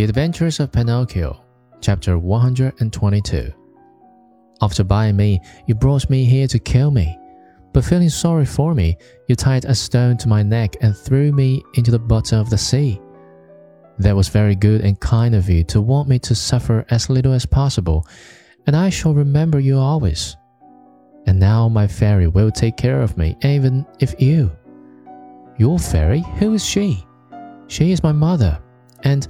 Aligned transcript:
The 0.00 0.04
Adventures 0.04 0.60
of 0.60 0.72
Pinocchio, 0.72 1.44
Chapter 1.82 2.18
122. 2.18 3.52
After 4.62 4.82
buying 4.82 5.14
me, 5.14 5.42
you 5.66 5.74
brought 5.74 6.08
me 6.08 6.24
here 6.24 6.46
to 6.46 6.58
kill 6.58 6.90
me. 6.90 7.18
But 7.74 7.84
feeling 7.84 8.08
sorry 8.08 8.46
for 8.46 8.74
me, 8.74 8.96
you 9.28 9.36
tied 9.36 9.66
a 9.66 9.74
stone 9.74 10.16
to 10.16 10.26
my 10.26 10.42
neck 10.42 10.76
and 10.80 10.96
threw 10.96 11.32
me 11.32 11.62
into 11.74 11.90
the 11.90 11.98
bottom 11.98 12.40
of 12.40 12.48
the 12.48 12.56
sea. 12.56 12.98
That 13.98 14.16
was 14.16 14.30
very 14.30 14.54
good 14.54 14.80
and 14.80 14.98
kind 15.00 15.34
of 15.34 15.50
you 15.50 15.64
to 15.64 15.82
want 15.82 16.08
me 16.08 16.18
to 16.20 16.34
suffer 16.34 16.86
as 16.88 17.10
little 17.10 17.34
as 17.34 17.44
possible, 17.44 18.06
and 18.66 18.74
I 18.74 18.88
shall 18.88 19.12
remember 19.12 19.60
you 19.60 19.76
always. 19.76 20.34
And 21.26 21.38
now 21.38 21.68
my 21.68 21.86
fairy 21.86 22.26
will 22.26 22.50
take 22.50 22.78
care 22.78 23.02
of 23.02 23.18
me, 23.18 23.36
even 23.42 23.84
if 23.98 24.18
you. 24.18 24.50
Your 25.58 25.78
fairy? 25.78 26.20
Who 26.38 26.54
is 26.54 26.64
she? 26.64 27.04
She 27.66 27.92
is 27.92 28.02
my 28.02 28.12
mother, 28.12 28.58
and 29.04 29.28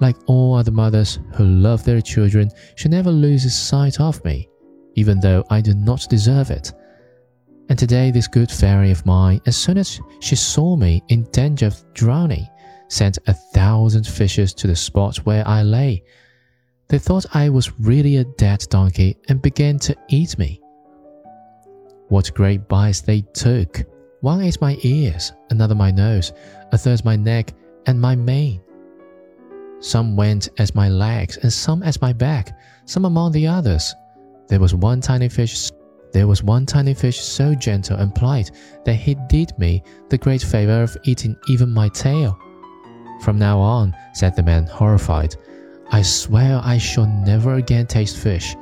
like 0.00 0.16
all 0.26 0.54
other 0.54 0.70
mothers 0.70 1.18
who 1.34 1.44
love 1.44 1.84
their 1.84 2.00
children, 2.00 2.50
she 2.74 2.88
never 2.88 3.10
loses 3.10 3.54
sight 3.54 4.00
of 4.00 4.22
me, 4.24 4.48
even 4.94 5.20
though 5.20 5.44
I 5.50 5.60
do 5.60 5.74
not 5.74 6.06
deserve 6.08 6.50
it. 6.50 6.72
And 7.68 7.78
today, 7.78 8.10
this 8.10 8.28
good 8.28 8.50
fairy 8.50 8.90
of 8.90 9.04
mine, 9.06 9.40
as 9.46 9.56
soon 9.56 9.78
as 9.78 10.00
she 10.20 10.36
saw 10.36 10.76
me 10.76 11.02
in 11.08 11.24
danger 11.32 11.66
of 11.66 11.82
drowning, 11.94 12.46
sent 12.88 13.18
a 13.26 13.34
thousand 13.34 14.06
fishes 14.06 14.54
to 14.54 14.66
the 14.66 14.76
spot 14.76 15.16
where 15.18 15.46
I 15.46 15.62
lay. 15.62 16.04
They 16.88 16.98
thought 16.98 17.34
I 17.34 17.48
was 17.48 17.72
really 17.80 18.18
a 18.18 18.24
dead 18.24 18.64
donkey 18.70 19.16
and 19.28 19.42
began 19.42 19.78
to 19.80 19.96
eat 20.08 20.38
me. 20.38 20.60
What 22.08 22.32
great 22.34 22.68
bites 22.68 23.00
they 23.00 23.22
took! 23.32 23.82
One 24.20 24.40
ate 24.40 24.60
my 24.60 24.78
ears, 24.82 25.32
another 25.50 25.74
my 25.74 25.90
nose, 25.90 26.32
a 26.72 26.78
third 26.78 27.04
my 27.04 27.16
neck 27.16 27.52
and 27.86 28.00
my 28.00 28.14
mane. 28.14 28.60
Some 29.80 30.16
went 30.16 30.48
as 30.58 30.74
my 30.74 30.88
legs 30.88 31.36
and 31.38 31.52
some 31.52 31.82
as 31.82 32.00
my 32.00 32.12
back, 32.12 32.58
some 32.86 33.04
among 33.04 33.32
the 33.32 33.46
others. 33.46 33.94
There 34.48 34.60
was 34.60 34.74
one 34.74 35.00
tiny 35.00 35.28
fish 35.28 35.70
there 36.12 36.26
was 36.26 36.42
one 36.42 36.64
tiny 36.64 36.94
fish 36.94 37.20
so 37.20 37.54
gentle 37.54 37.98
and 37.98 38.14
polite 38.14 38.50
that 38.86 38.94
he 38.94 39.16
did 39.28 39.52
me 39.58 39.82
the 40.08 40.16
great 40.16 40.40
favor 40.40 40.82
of 40.82 40.96
eating 41.04 41.36
even 41.48 41.68
my 41.68 41.90
tail. 41.90 42.38
From 43.20 43.38
now 43.38 43.58
on, 43.58 43.94
said 44.14 44.34
the 44.34 44.42
man, 44.42 44.66
horrified, 44.66 45.36
I 45.90 46.00
swear 46.00 46.60
I 46.62 46.78
shall 46.78 47.06
never 47.06 47.56
again 47.56 47.86
taste 47.86 48.16
fish. 48.16 48.56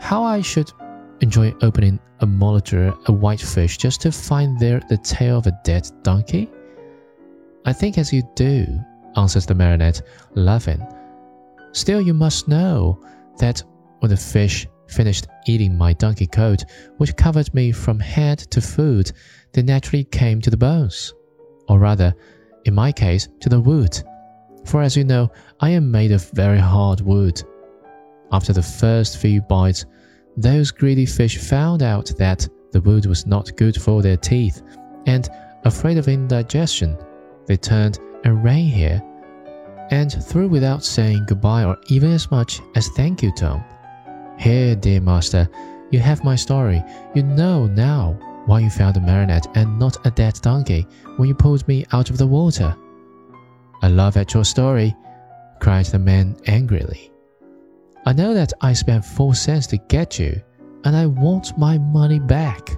How 0.00 0.24
I 0.24 0.40
should 0.40 0.72
enjoy 1.20 1.54
opening 1.62 2.00
a 2.20 2.26
monitor 2.26 2.92
a 3.06 3.12
white 3.12 3.40
fish 3.40 3.78
just 3.78 4.00
to 4.00 4.10
find 4.10 4.58
there 4.58 4.80
the 4.88 4.98
tail 4.98 5.38
of 5.38 5.46
a 5.46 5.58
dead 5.64 5.88
donkey? 6.02 6.50
I 7.64 7.72
think 7.72 7.98
as 7.98 8.12
you 8.12 8.22
do, 8.34 8.66
answers 9.16 9.46
the 9.46 9.54
marionette, 9.54 10.02
laughing. 10.34 10.86
Still, 11.72 12.00
you 12.00 12.14
must 12.14 12.48
know 12.48 13.00
that 13.38 13.62
when 14.00 14.10
the 14.10 14.16
fish 14.16 14.66
finished 14.88 15.26
eating 15.46 15.76
my 15.76 15.92
donkey 15.94 16.26
coat, 16.26 16.64
which 16.98 17.16
covered 17.16 17.52
me 17.54 17.72
from 17.72 17.98
head 17.98 18.38
to 18.38 18.60
foot, 18.60 19.12
they 19.52 19.62
naturally 19.62 20.04
came 20.04 20.40
to 20.40 20.50
the 20.50 20.56
bones. 20.56 21.12
Or 21.68 21.78
rather, 21.78 22.14
in 22.64 22.74
my 22.74 22.92
case, 22.92 23.28
to 23.40 23.48
the 23.48 23.60
wood. 23.60 24.00
For 24.64 24.82
as 24.82 24.96
you 24.96 25.04
know, 25.04 25.30
I 25.60 25.70
am 25.70 25.90
made 25.90 26.12
of 26.12 26.30
very 26.30 26.58
hard 26.58 27.00
wood. 27.00 27.42
After 28.32 28.52
the 28.52 28.62
first 28.62 29.18
few 29.18 29.40
bites, 29.42 29.84
those 30.36 30.70
greedy 30.70 31.06
fish 31.06 31.38
found 31.38 31.82
out 31.82 32.12
that 32.18 32.48
the 32.72 32.80
wood 32.80 33.06
was 33.06 33.26
not 33.26 33.56
good 33.56 33.80
for 33.80 34.02
their 34.02 34.16
teeth, 34.16 34.62
and, 35.06 35.28
afraid 35.64 35.98
of 35.98 36.08
indigestion, 36.08 36.96
they 37.46 37.56
turned 37.56 38.00
and 38.26 38.42
ran 38.42 38.64
here, 38.64 39.00
and 39.92 40.12
through 40.12 40.48
without 40.48 40.82
saying 40.82 41.24
goodbye 41.26 41.64
or 41.64 41.78
even 41.86 42.10
as 42.10 42.28
much 42.28 42.60
as 42.74 42.88
thank 42.88 43.22
you, 43.22 43.32
Tom. 43.32 43.64
Here, 44.36 44.74
dear 44.74 45.00
master, 45.00 45.48
you 45.92 46.00
have 46.00 46.24
my 46.24 46.34
story. 46.34 46.82
You 47.14 47.22
know 47.22 47.68
now 47.68 48.18
why 48.46 48.58
you 48.58 48.68
found 48.68 48.96
a 48.96 49.00
marionette 49.00 49.46
and 49.54 49.78
not 49.78 50.04
a 50.04 50.10
dead 50.10 50.34
donkey 50.42 50.88
when 51.18 51.28
you 51.28 51.36
pulled 51.36 51.66
me 51.68 51.86
out 51.92 52.10
of 52.10 52.18
the 52.18 52.26
water. 52.26 52.76
I 53.80 53.90
laugh 53.90 54.16
at 54.16 54.34
your 54.34 54.44
story, 54.44 54.96
cried 55.60 55.86
the 55.86 56.00
man 56.00 56.36
angrily. 56.46 57.12
I 58.06 58.12
know 58.12 58.34
that 58.34 58.52
I 58.60 58.72
spent 58.72 59.04
four 59.04 59.36
cents 59.36 59.68
to 59.68 59.76
get 59.76 60.18
you, 60.18 60.42
and 60.82 60.96
I 60.96 61.06
want 61.06 61.56
my 61.56 61.78
money 61.78 62.18
back. 62.18 62.70